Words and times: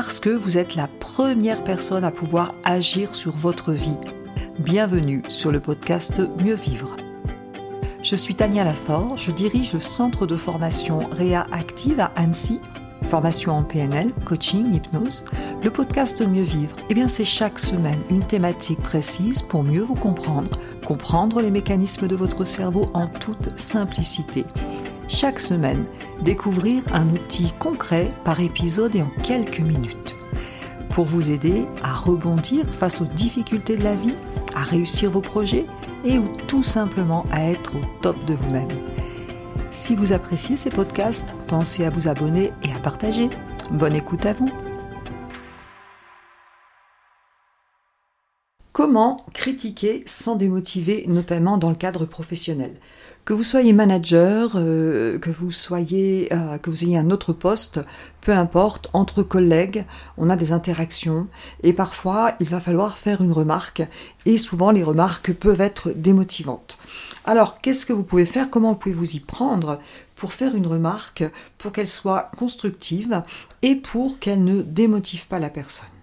parce 0.00 0.20
que 0.20 0.30
vous 0.30 0.58
êtes 0.58 0.76
la 0.76 0.86
première 0.86 1.64
personne 1.64 2.04
à 2.04 2.12
pouvoir 2.12 2.54
agir 2.62 3.16
sur 3.16 3.36
votre 3.36 3.72
vie. 3.72 3.96
Bienvenue 4.60 5.24
sur 5.28 5.50
le 5.50 5.58
podcast 5.58 6.22
Mieux 6.40 6.54
Vivre. 6.54 6.94
Je 8.04 8.14
suis 8.14 8.36
Tania 8.36 8.62
Lafort, 8.62 9.18
je 9.18 9.32
dirige 9.32 9.72
le 9.72 9.80
centre 9.80 10.24
de 10.24 10.36
formation 10.36 11.00
Réa 11.10 11.48
Active 11.50 11.98
à 11.98 12.12
Annecy, 12.14 12.60
formation 13.10 13.56
en 13.56 13.64
PNL, 13.64 14.12
coaching, 14.24 14.72
hypnose. 14.72 15.24
Le 15.64 15.70
podcast 15.70 16.24
Mieux 16.24 16.44
Vivre, 16.44 16.76
eh 16.90 16.94
bien 16.94 17.08
c'est 17.08 17.24
chaque 17.24 17.58
semaine 17.58 17.98
une 18.08 18.22
thématique 18.22 18.80
précise 18.80 19.42
pour 19.42 19.64
mieux 19.64 19.82
vous 19.82 19.96
comprendre, 19.96 20.60
comprendre 20.86 21.40
les 21.40 21.50
mécanismes 21.50 22.06
de 22.06 22.14
votre 22.14 22.44
cerveau 22.44 22.88
en 22.94 23.08
toute 23.08 23.58
simplicité 23.58 24.44
chaque 25.08 25.40
semaine, 25.40 25.84
découvrir 26.22 26.82
un 26.92 27.08
outil 27.08 27.52
concret 27.58 28.12
par 28.24 28.40
épisode 28.40 28.94
et 28.94 29.02
en 29.02 29.10
quelques 29.22 29.60
minutes. 29.60 30.16
Pour 30.90 31.04
vous 31.04 31.30
aider 31.30 31.64
à 31.82 31.94
rebondir 31.94 32.64
face 32.66 33.00
aux 33.00 33.06
difficultés 33.06 33.76
de 33.76 33.84
la 33.84 33.94
vie, 33.94 34.14
à 34.54 34.62
réussir 34.62 35.10
vos 35.10 35.20
projets 35.20 35.64
et 36.04 36.18
ou 36.18 36.28
tout 36.46 36.62
simplement 36.62 37.24
à 37.30 37.42
être 37.44 37.76
au 37.76 37.80
top 38.02 38.24
de 38.24 38.34
vous-même. 38.34 38.68
Si 39.70 39.94
vous 39.94 40.12
appréciez 40.12 40.56
ces 40.56 40.70
podcasts, 40.70 41.28
pensez 41.46 41.84
à 41.84 41.90
vous 41.90 42.08
abonner 42.08 42.52
et 42.62 42.72
à 42.72 42.78
partager. 42.78 43.28
Bonne 43.70 43.94
écoute 43.94 44.26
à 44.26 44.32
vous. 44.32 44.50
Comment 48.78 49.26
critiquer 49.34 50.04
sans 50.06 50.36
démotiver, 50.36 51.04
notamment 51.08 51.58
dans 51.58 51.70
le 51.70 51.74
cadre 51.74 52.06
professionnel. 52.06 52.76
Que 53.24 53.32
vous 53.32 53.42
soyez 53.42 53.72
manager, 53.72 54.52
euh, 54.54 55.18
que 55.18 55.30
vous 55.30 55.50
soyez, 55.50 56.32
euh, 56.32 56.58
que 56.58 56.70
vous 56.70 56.84
ayez 56.84 56.96
un 56.96 57.10
autre 57.10 57.32
poste, 57.32 57.80
peu 58.20 58.30
importe, 58.30 58.88
entre 58.92 59.24
collègues, 59.24 59.84
on 60.16 60.30
a 60.30 60.36
des 60.36 60.52
interactions 60.52 61.26
et 61.64 61.72
parfois 61.72 62.36
il 62.38 62.48
va 62.50 62.60
falloir 62.60 62.98
faire 62.98 63.20
une 63.20 63.32
remarque 63.32 63.82
et 64.26 64.38
souvent 64.38 64.70
les 64.70 64.84
remarques 64.84 65.32
peuvent 65.32 65.60
être 65.60 65.90
démotivantes. 65.90 66.78
Alors, 67.24 67.60
qu'est-ce 67.60 67.84
que 67.84 67.92
vous 67.92 68.04
pouvez 68.04 68.26
faire? 68.26 68.48
Comment 68.48 68.76
pouvez 68.76 68.94
vous 68.94 69.16
y 69.16 69.18
prendre 69.18 69.80
pour 70.14 70.32
faire 70.32 70.54
une 70.54 70.68
remarque, 70.68 71.24
pour 71.58 71.72
qu'elle 71.72 71.88
soit 71.88 72.30
constructive 72.38 73.24
et 73.62 73.74
pour 73.74 74.20
qu'elle 74.20 74.44
ne 74.44 74.62
démotive 74.62 75.26
pas 75.26 75.40
la 75.40 75.50
personne? 75.50 75.97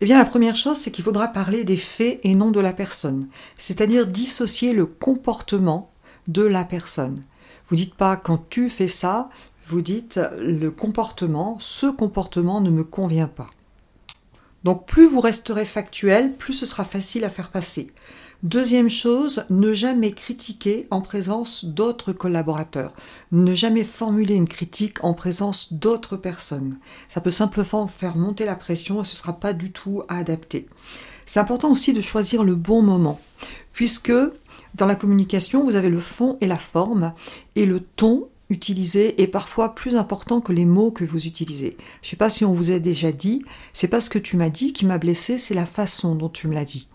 Eh 0.00 0.06
bien, 0.06 0.18
la 0.18 0.24
première 0.24 0.56
chose, 0.56 0.78
c'est 0.78 0.90
qu'il 0.90 1.04
faudra 1.04 1.28
parler 1.28 1.64
des 1.64 1.76
faits 1.76 2.20
et 2.22 2.34
non 2.34 2.50
de 2.50 2.60
la 2.60 2.72
personne, 2.72 3.28
c'est-à-dire 3.58 4.06
dissocier 4.06 4.72
le 4.72 4.86
comportement 4.86 5.92
de 6.26 6.42
la 6.42 6.64
personne. 6.64 7.22
Vous 7.68 7.76
dites 7.76 7.94
pas 7.94 8.16
quand 8.16 8.48
tu 8.48 8.70
fais 8.70 8.88
ça, 8.88 9.28
vous 9.66 9.82
dites 9.82 10.18
le 10.38 10.70
comportement, 10.70 11.58
ce 11.60 11.86
comportement 11.86 12.60
ne 12.60 12.70
me 12.70 12.82
convient 12.82 13.28
pas. 13.28 13.50
Donc 14.64 14.86
plus 14.86 15.06
vous 15.06 15.20
resterez 15.20 15.64
factuel, 15.64 16.34
plus 16.34 16.54
ce 16.54 16.66
sera 16.66 16.84
facile 16.84 17.24
à 17.24 17.30
faire 17.30 17.50
passer. 17.50 17.92
Deuxième 18.42 18.88
chose, 18.88 19.44
ne 19.50 19.74
jamais 19.74 20.12
critiquer 20.12 20.86
en 20.90 21.02
présence 21.02 21.66
d'autres 21.66 22.14
collaborateurs. 22.14 22.94
Ne 23.32 23.54
jamais 23.54 23.84
formuler 23.84 24.34
une 24.34 24.48
critique 24.48 25.04
en 25.04 25.12
présence 25.12 25.74
d'autres 25.74 26.16
personnes. 26.16 26.78
Ça 27.10 27.20
peut 27.20 27.30
simplement 27.30 27.86
faire 27.86 28.16
monter 28.16 28.46
la 28.46 28.56
pression 28.56 29.02
et 29.02 29.04
ce 29.04 29.12
ne 29.12 29.16
sera 29.16 29.34
pas 29.34 29.52
du 29.52 29.72
tout 29.72 30.02
adapté. 30.08 30.68
C'est 31.26 31.38
important 31.38 31.70
aussi 31.70 31.92
de 31.92 32.00
choisir 32.00 32.42
le 32.42 32.54
bon 32.54 32.80
moment, 32.80 33.20
puisque 33.74 34.12
dans 34.74 34.86
la 34.86 34.94
communication, 34.94 35.62
vous 35.62 35.76
avez 35.76 35.90
le 35.90 36.00
fond 36.00 36.38
et 36.40 36.46
la 36.46 36.56
forme, 36.56 37.12
et 37.56 37.66
le 37.66 37.80
ton 37.80 38.26
utilisé 38.50 39.22
est 39.22 39.28
parfois 39.28 39.74
plus 39.74 39.96
important 39.96 40.40
que 40.40 40.52
les 40.52 40.66
mots 40.66 40.90
que 40.90 41.04
vous 41.04 41.26
utilisez. 41.26 41.76
Je 42.02 42.06
ne 42.06 42.10
sais 42.10 42.16
pas 42.16 42.28
si 42.28 42.44
on 42.44 42.52
vous 42.52 42.72
a 42.72 42.78
déjà 42.78 43.12
dit, 43.12 43.42
c'est 43.72 43.88
pas 43.88 44.00
ce 44.00 44.10
que 44.10 44.18
tu 44.18 44.36
m'as 44.36 44.50
dit 44.50 44.72
qui 44.72 44.84
m'a 44.84 44.98
blessé, 44.98 45.38
c'est 45.38 45.54
la 45.54 45.66
façon 45.66 46.14
dont 46.14 46.28
tu 46.28 46.48
me 46.48 46.54
l'as 46.54 46.64
dit. 46.64 46.88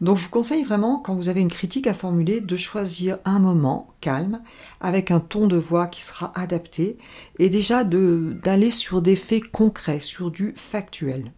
Donc 0.00 0.18
je 0.18 0.24
vous 0.24 0.30
conseille 0.30 0.62
vraiment, 0.62 0.98
quand 0.98 1.14
vous 1.14 1.28
avez 1.28 1.40
une 1.40 1.48
critique 1.48 1.86
à 1.86 1.94
formuler, 1.94 2.40
de 2.40 2.56
choisir 2.56 3.18
un 3.24 3.38
moment 3.40 3.88
calme, 4.00 4.42
avec 4.80 5.10
un 5.10 5.20
ton 5.20 5.46
de 5.48 5.56
voix 5.56 5.88
qui 5.88 6.02
sera 6.02 6.32
adapté, 6.38 6.98
et 7.38 7.48
déjà 7.48 7.82
d'aller 7.82 8.70
sur 8.70 9.02
des 9.02 9.16
faits 9.16 9.50
concrets, 9.50 10.00
sur 10.00 10.30
du 10.30 10.52
factuel. 10.54 11.32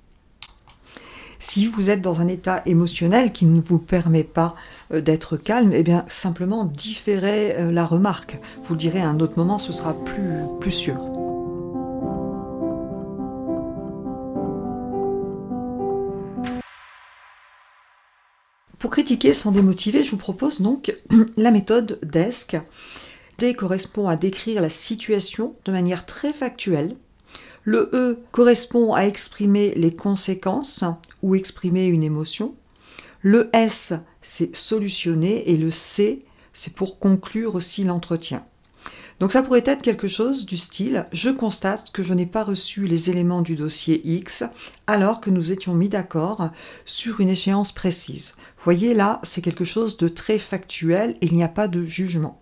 Si 1.42 1.64
vous 1.64 1.88
êtes 1.88 2.02
dans 2.02 2.20
un 2.20 2.28
état 2.28 2.60
émotionnel 2.66 3.32
qui 3.32 3.46
ne 3.46 3.62
vous 3.62 3.78
permet 3.78 4.24
pas 4.24 4.54
euh, 4.92 5.00
d'être 5.00 5.38
calme, 5.38 5.72
eh 5.72 5.82
bien 5.82 6.04
simplement 6.06 6.66
différez 6.66 7.56
euh, 7.56 7.72
la 7.72 7.86
remarque. 7.86 8.38
Vous 8.64 8.74
le 8.74 8.78
direz 8.78 9.00
à 9.00 9.08
un 9.08 9.18
autre 9.20 9.38
moment, 9.38 9.56
ce 9.56 9.72
sera 9.72 9.94
plus, 10.04 10.42
plus 10.60 10.70
sûr. 10.70 10.96
Pour 18.78 18.90
critiquer 18.90 19.32
sans 19.32 19.50
démotiver, 19.50 20.04
je 20.04 20.10
vous 20.10 20.18
propose 20.18 20.60
donc 20.60 20.94
la 21.38 21.50
méthode 21.50 21.98
DESC. 22.02 22.58
D 23.38 23.54
correspond 23.54 24.08
à 24.08 24.16
décrire 24.16 24.60
la 24.60 24.68
situation 24.68 25.54
de 25.64 25.72
manière 25.72 26.04
très 26.04 26.34
factuelle. 26.34 26.96
Le 27.64 27.90
E 27.94 28.18
correspond 28.30 28.92
à 28.92 29.02
exprimer 29.02 29.72
les 29.74 29.94
conséquences 29.94 30.84
ou 31.22 31.34
exprimer 31.34 31.86
une 31.86 32.02
émotion. 32.02 32.54
Le 33.20 33.50
S, 33.52 33.94
c'est 34.22 34.54
solutionner 34.56 35.50
et 35.50 35.56
le 35.56 35.70
C, 35.70 36.24
c'est 36.52 36.74
pour 36.74 36.98
conclure 36.98 37.54
aussi 37.54 37.84
l'entretien. 37.84 38.44
Donc 39.20 39.32
ça 39.32 39.42
pourrait 39.42 39.62
être 39.66 39.82
quelque 39.82 40.08
chose 40.08 40.46
du 40.46 40.56
style 40.56 41.04
je 41.12 41.28
constate 41.28 41.92
que 41.92 42.02
je 42.02 42.14
n'ai 42.14 42.24
pas 42.24 42.42
reçu 42.42 42.86
les 42.86 43.10
éléments 43.10 43.42
du 43.42 43.54
dossier 43.54 44.00
X 44.02 44.44
alors 44.86 45.20
que 45.20 45.28
nous 45.28 45.52
étions 45.52 45.74
mis 45.74 45.90
d'accord 45.90 46.48
sur 46.86 47.20
une 47.20 47.28
échéance 47.28 47.72
précise. 47.72 48.34
Voyez 48.64 48.94
là, 48.94 49.20
c'est 49.22 49.42
quelque 49.42 49.66
chose 49.66 49.98
de 49.98 50.08
très 50.08 50.38
factuel 50.38 51.14
il 51.20 51.34
n'y 51.34 51.44
a 51.44 51.48
pas 51.48 51.68
de 51.68 51.84
jugement. 51.84 52.40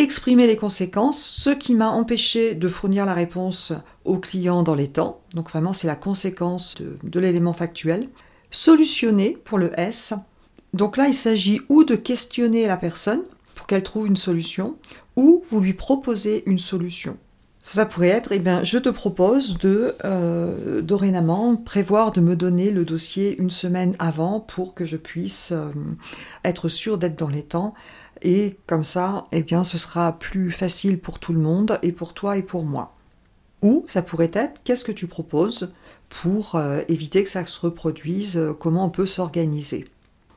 Exprimer 0.00 0.46
les 0.46 0.56
conséquences, 0.56 1.22
ce 1.22 1.50
qui 1.50 1.74
m'a 1.74 1.90
empêché 1.90 2.54
de 2.54 2.68
fournir 2.70 3.04
la 3.04 3.12
réponse 3.12 3.74
au 4.06 4.16
client 4.16 4.62
dans 4.62 4.74
les 4.74 4.88
temps. 4.88 5.20
Donc 5.34 5.50
vraiment, 5.50 5.74
c'est 5.74 5.86
la 5.86 5.94
conséquence 5.94 6.74
de, 7.02 7.20
l'élément 7.20 7.52
factuel. 7.52 8.08
Solutionner 8.50 9.36
pour 9.44 9.58
le 9.58 9.78
S. 9.78 10.14
Donc 10.72 10.96
là, 10.96 11.06
il 11.06 11.12
s'agit 11.12 11.60
ou 11.68 11.84
de 11.84 11.96
questionner 11.96 12.66
la 12.66 12.78
personne 12.78 13.20
pour 13.54 13.66
qu'elle 13.66 13.82
trouve 13.82 14.06
une 14.06 14.16
solution, 14.16 14.78
ou 15.16 15.44
vous 15.50 15.60
lui 15.60 15.74
proposez 15.74 16.44
une 16.46 16.58
solution. 16.58 17.18
Ça 17.62 17.84
pourrait 17.84 18.08
être, 18.08 18.32
eh 18.32 18.38
bien, 18.38 18.64
je 18.64 18.78
te 18.78 18.88
propose 18.88 19.58
de 19.58 19.94
euh, 20.04 20.80
dorénavant 20.80 21.56
prévoir 21.56 22.10
de 22.10 22.20
me 22.20 22.34
donner 22.34 22.70
le 22.70 22.86
dossier 22.86 23.38
une 23.38 23.50
semaine 23.50 23.94
avant 23.98 24.40
pour 24.40 24.74
que 24.74 24.86
je 24.86 24.96
puisse 24.96 25.52
euh, 25.52 25.70
être 26.42 26.70
sûr 26.70 26.96
d'être 26.96 27.18
dans 27.18 27.28
les 27.28 27.42
temps. 27.42 27.74
Et 28.22 28.56
comme 28.66 28.84
ça, 28.84 29.26
eh 29.32 29.42
bien, 29.42 29.62
ce 29.62 29.76
sera 29.76 30.18
plus 30.18 30.50
facile 30.52 30.98
pour 30.98 31.18
tout 31.18 31.34
le 31.34 31.38
monde 31.38 31.78
et 31.82 31.92
pour 31.92 32.14
toi 32.14 32.38
et 32.38 32.42
pour 32.42 32.64
moi. 32.64 32.94
Ou 33.62 33.84
ça 33.86 34.00
pourrait 34.00 34.30
être, 34.32 34.62
qu'est-ce 34.64 34.84
que 34.84 34.92
tu 34.92 35.06
proposes 35.06 35.72
pour 36.08 36.54
euh, 36.54 36.80
éviter 36.88 37.22
que 37.22 37.30
ça 37.30 37.44
se 37.44 37.60
reproduise, 37.60 38.38
euh, 38.38 38.52
comment 38.52 38.86
on 38.86 38.90
peut 38.90 39.06
s'organiser? 39.06 39.86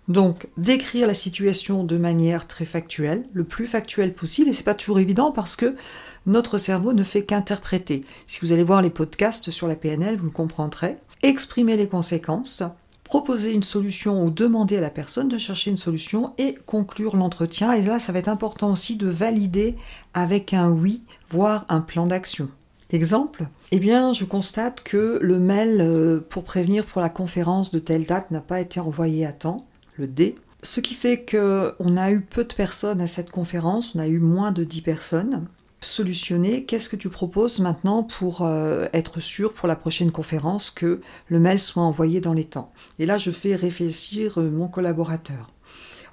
Donc, 0.09 0.47
décrire 0.57 1.07
la 1.07 1.13
situation 1.13 1.85
de 1.85 1.97
manière 1.97 2.47
très 2.47 2.65
factuelle, 2.65 3.23
le 3.31 3.45
plus 3.45 3.67
factuel 3.67 4.13
possible, 4.13 4.49
et 4.49 4.53
c'est 4.53 4.63
pas 4.63 4.75
toujours 4.75 4.99
évident 4.99 5.31
parce 5.31 5.55
que 5.55 5.77
notre 6.25 6.57
cerveau 6.57 6.93
ne 6.93 7.03
fait 7.03 7.23
qu'interpréter. 7.23 8.05
Si 8.27 8.39
vous 8.41 8.51
allez 8.51 8.63
voir 8.63 8.81
les 8.81 8.89
podcasts 8.89 9.51
sur 9.51 9.67
la 9.67 9.75
PNL, 9.75 10.17
vous 10.17 10.25
le 10.25 10.31
comprendrez. 10.31 10.97
Exprimer 11.21 11.77
les 11.77 11.87
conséquences, 11.87 12.63
proposer 13.03 13.51
une 13.51 13.63
solution 13.63 14.23
ou 14.25 14.31
demander 14.31 14.77
à 14.77 14.81
la 14.81 14.89
personne 14.89 15.29
de 15.29 15.37
chercher 15.37 15.71
une 15.71 15.77
solution 15.77 16.33
et 16.37 16.57
conclure 16.65 17.15
l'entretien. 17.15 17.73
Et 17.73 17.81
là, 17.81 17.99
ça 17.99 18.11
va 18.11 18.19
être 18.19 18.29
important 18.29 18.71
aussi 18.71 18.95
de 18.95 19.07
valider 19.07 19.75
avec 20.13 20.53
un 20.53 20.69
oui, 20.69 21.03
voire 21.29 21.65
un 21.69 21.81
plan 21.81 22.07
d'action. 22.07 22.49
Exemple, 22.89 23.47
eh 23.71 23.79
bien, 23.79 24.13
je 24.13 24.23
constate 24.23 24.83
que 24.83 25.17
le 25.21 25.39
mail 25.39 25.79
euh, 25.81 26.19
pour 26.29 26.43
prévenir 26.43 26.85
pour 26.85 27.01
la 27.01 27.09
conférence 27.09 27.71
de 27.71 27.79
telle 27.79 28.05
date 28.05 28.29
n'a 28.31 28.39
pas 28.39 28.61
été 28.61 28.79
envoyé 28.79 29.25
à 29.25 29.31
temps, 29.31 29.65
le 29.97 30.07
D. 30.07 30.35
Ce 30.61 30.79
qui 30.79 30.93
fait 30.93 31.25
qu'on 31.29 31.97
a 31.97 32.11
eu 32.11 32.21
peu 32.21 32.43
de 32.43 32.53
personnes 32.53 33.01
à 33.01 33.07
cette 33.07 33.31
conférence, 33.31 33.95
on 33.95 33.99
a 33.99 34.07
eu 34.07 34.19
moins 34.19 34.51
de 34.51 34.63
10 34.63 34.81
personnes 34.81 35.45
solutionner, 35.85 36.65
qu'est-ce 36.65 36.89
que 36.89 36.95
tu 36.95 37.09
proposes 37.09 37.59
maintenant 37.59 38.03
pour 38.03 38.41
euh, 38.41 38.87
être 38.93 39.19
sûr 39.19 39.53
pour 39.53 39.67
la 39.67 39.75
prochaine 39.75 40.11
conférence 40.11 40.71
que 40.71 41.01
le 41.27 41.39
mail 41.39 41.59
soit 41.59 41.83
envoyé 41.83 42.21
dans 42.21 42.33
les 42.33 42.45
temps? 42.45 42.71
Et 42.99 43.05
là, 43.05 43.17
je 43.17 43.31
fais 43.31 43.55
réfléchir 43.55 44.39
euh, 44.39 44.49
mon 44.49 44.67
collaborateur. 44.67 45.49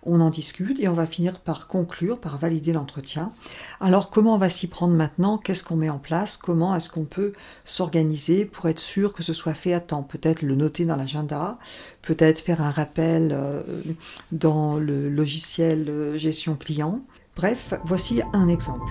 On 0.03 0.21
en 0.21 0.31
discute 0.31 0.81
et 0.81 0.89
on 0.89 0.95
va 0.95 1.07
finir 1.07 1.41
par 1.41 1.67
conclure, 1.67 2.19
par 2.19 2.39
valider 2.39 2.73
l'entretien. 2.73 3.33
Alors 3.81 4.09
comment 4.09 4.35
on 4.35 4.39
va 4.39 4.49
s'y 4.49 4.67
prendre 4.67 4.95
maintenant? 4.95 5.37
Qu'est-ce 5.37 5.63
qu'on 5.63 5.77
met 5.77 5.91
en 5.91 5.99
place? 5.99 6.39
Comment 6.39 6.75
est-ce 6.75 6.89
qu'on 6.89 7.05
peut 7.05 7.35
s'organiser 7.67 8.47
pour 8.47 8.67
être 8.71 8.79
sûr 8.79 9.13
que 9.13 9.23
ce 9.23 9.35
soit 9.35 9.53
fait 9.53 9.75
à 9.75 9.81
temps? 9.81 10.03
Peut-être 10.03 10.41
le 10.41 10.55
noter 10.55 10.87
dans 10.87 10.97
l'agenda, 10.97 11.59
peut-être 12.01 12.41
faire 12.41 12.63
un 12.63 12.71
rappel 12.71 13.33
euh, 13.33 13.63
dans 14.33 14.79
le 14.79 15.11
logiciel 15.11 16.15
gestion 16.17 16.55
client. 16.55 17.03
Bref, 17.37 17.75
voici 17.85 18.23
un 18.33 18.49
exemple. 18.49 18.91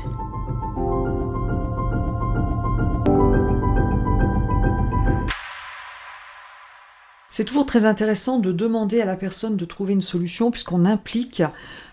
C'est 7.39 7.45
toujours 7.45 7.65
très 7.65 7.85
intéressant 7.85 8.37
de 8.37 8.51
demander 8.51 8.99
à 8.99 9.05
la 9.05 9.15
personne 9.15 9.55
de 9.55 9.63
trouver 9.63 9.93
une 9.93 10.01
solution 10.01 10.51
puisqu'on 10.51 10.83
implique 10.83 11.41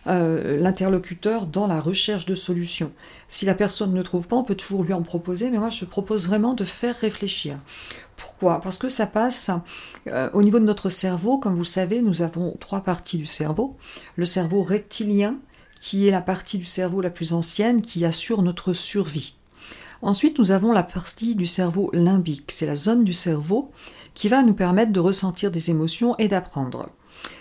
euh, 0.08 0.56
l'interlocuteur 0.56 1.46
dans 1.46 1.69
la 1.69 1.81
recherche 1.81 2.26
de 2.26 2.34
solutions. 2.34 2.90
Si 3.28 3.46
la 3.46 3.54
personne 3.54 3.93
ne 3.93 4.02
trouve 4.02 4.26
pas, 4.26 4.34
on 4.34 4.43
peut 4.43 4.56
toujours 4.56 4.82
lui 4.82 4.93
en 4.93 5.02
proposer, 5.02 5.52
mais 5.52 5.58
moi 5.58 5.70
je 5.70 5.84
propose 5.84 6.26
vraiment 6.26 6.54
de 6.54 6.64
faire 6.64 6.96
réfléchir. 6.98 7.58
Pourquoi? 8.16 8.60
Parce 8.60 8.78
que 8.78 8.88
ça 8.88 9.06
passe 9.06 9.52
euh, 10.08 10.28
au 10.32 10.43
niveau 10.43 10.58
de 10.58 10.64
notre 10.64 10.88
cerveau. 10.88 11.38
Comme 11.38 11.52
vous 11.52 11.60
le 11.60 11.64
savez, 11.64 12.02
nous 12.02 12.22
avons 12.22 12.56
trois 12.58 12.81
parties 12.81 13.16
du 13.16 13.25
cerveau. 13.25 13.76
Le 14.16 14.25
cerveau 14.25 14.64
reptilien, 14.64 15.37
qui 15.81 16.08
est 16.08 16.10
la 16.10 16.22
partie 16.22 16.58
du 16.58 16.64
cerveau 16.64 17.00
la 17.00 17.10
plus 17.10 17.32
ancienne, 17.32 17.82
qui 17.82 18.04
assure 18.04 18.43
notre 18.43 18.72
survie. 18.72 19.37
Ensuite, 20.02 20.38
nous 20.38 20.50
avons 20.50 20.72
la 20.72 20.82
partie 20.82 21.37
du 21.37 21.46
cerveau 21.46 21.90
limbique. 21.93 22.50
C'est 22.52 22.66
la 22.66 22.75
zone 22.75 23.04
du 23.04 23.12
cerveau 23.12 23.70
qui 24.17 24.29
va 24.29 24.43
nous 24.43 24.55
permettre 24.55 24.91
de 24.91 24.99
ressentir 24.99 25.53
des 25.53 25.71
émotions 25.71 26.17
et 26.17 26.27
d'apprendre. 26.27 26.87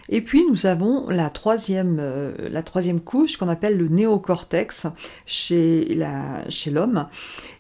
Et 0.10 0.22
puis 0.22 0.46
nous 0.48 0.68
avons 0.68 1.10
la 1.10 1.30
troisième, 1.32 1.98
euh, 2.00 2.62
couche 3.04 3.38
qu'on 3.38 3.50
appelle 3.50 3.78
le 3.78 3.88
néocortex 3.88 4.88
chez 5.26 5.98
l'homme, 6.72 7.08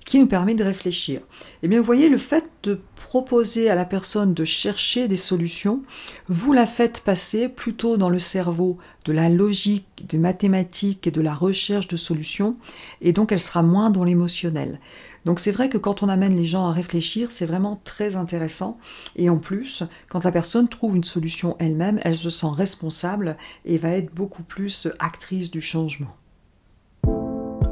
qui 0.05 0.19
nous 0.19 0.27
permet 0.27 0.55
de 0.55 0.63
réfléchir. 0.63 1.19
Et 1.19 1.23
eh 1.63 1.67
bien 1.67 1.79
vous 1.79 1.85
voyez, 1.85 2.09
le 2.09 2.17
fait 2.17 2.47
de 2.63 2.79
proposer 2.95 3.69
à 3.69 3.75
la 3.75 3.85
personne 3.85 4.33
de 4.33 4.45
chercher 4.45 5.07
des 5.07 5.17
solutions, 5.17 5.81
vous 6.27 6.53
la 6.53 6.65
faites 6.65 7.01
passer 7.01 7.49
plutôt 7.49 7.97
dans 7.97 8.09
le 8.09 8.19
cerveau 8.19 8.77
de 9.03 9.11
la 9.11 9.29
logique, 9.29 9.87
des 10.07 10.17
mathématiques 10.17 11.07
et 11.07 11.11
de 11.11 11.21
la 11.21 11.33
recherche 11.33 11.87
de 11.87 11.97
solutions, 11.97 12.55
et 13.01 13.13
donc 13.13 13.31
elle 13.31 13.39
sera 13.39 13.63
moins 13.63 13.89
dans 13.89 14.03
l'émotionnel. 14.03 14.79
Donc 15.25 15.39
c'est 15.39 15.51
vrai 15.51 15.69
que 15.69 15.79
quand 15.79 16.03
on 16.03 16.09
amène 16.09 16.35
les 16.35 16.45
gens 16.45 16.67
à 16.67 16.71
réfléchir, 16.71 17.31
c'est 17.31 17.47
vraiment 17.47 17.81
très 17.83 18.15
intéressant. 18.15 18.77
Et 19.15 19.29
en 19.29 19.37
plus, 19.37 19.83
quand 20.07 20.23
la 20.23 20.31
personne 20.31 20.67
trouve 20.67 20.95
une 20.95 21.03
solution 21.03 21.55
elle-même, 21.59 21.99
elle 22.03 22.15
se 22.15 22.29
sent 22.29 22.51
responsable 22.55 23.35
et 23.65 23.79
va 23.79 23.89
être 23.89 24.13
beaucoup 24.13 24.43
plus 24.43 24.87
actrice 24.99 25.49
du 25.49 25.61
changement. 25.61 26.15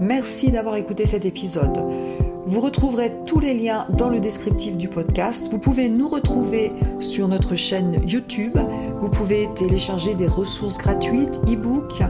Merci 0.02 0.52
d'avoir 0.52 0.76
écouté 0.76 1.06
cet 1.06 1.26
épisode. 1.26 1.78
Vous 2.46 2.60
retrouverez 2.60 3.14
tous 3.26 3.40
les 3.40 3.54
liens 3.54 3.86
dans 3.98 4.10
le 4.10 4.20
descriptif 4.20 4.76
du 4.76 4.90
podcast. 4.90 5.50
Vous 5.50 5.60
pouvez 5.60 5.88
nous 5.88 6.10
retrouver 6.10 6.74
sur 7.00 7.30
notre 7.30 7.56
chaîne 7.56 8.02
YouTube. 8.06 8.58
Vous 9.00 9.08
pouvez 9.08 9.48
télécharger 9.56 10.14
des 10.14 10.28
ressources 10.28 10.78
gratuites, 10.78 11.40
e-books. 11.48 12.04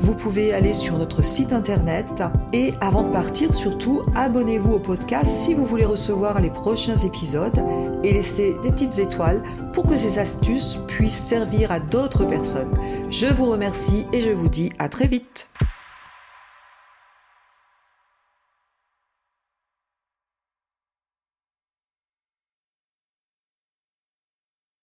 Vous 0.00 0.14
pouvez 0.14 0.52
aller 0.52 0.74
sur 0.74 0.98
notre 0.98 1.24
site 1.24 1.54
internet. 1.54 2.22
Et 2.52 2.74
avant 2.82 3.02
de 3.02 3.10
partir, 3.10 3.54
surtout, 3.54 4.02
abonnez-vous 4.14 4.74
au 4.74 4.78
podcast 4.78 5.30
si 5.30 5.54
vous 5.54 5.64
voulez 5.64 5.86
recevoir 5.86 6.38
les 6.40 6.50
prochains 6.50 6.96
épisodes 6.96 7.58
et 8.04 8.12
laissez 8.12 8.56
des 8.62 8.70
petites 8.70 8.98
étoiles 8.98 9.42
pour 9.72 9.88
que 9.88 9.96
ces 9.96 10.18
astuces 10.18 10.78
puissent 10.86 11.16
servir 11.16 11.72
à 11.72 11.80
d'autres 11.80 12.26
personnes. 12.26 12.70
Je 13.08 13.26
vous 13.26 13.46
remercie 13.46 14.04
et 14.12 14.20
je 14.20 14.30
vous 14.30 14.48
dis 14.48 14.70
à 14.78 14.90
très 14.90 15.06
vite. 15.06 15.48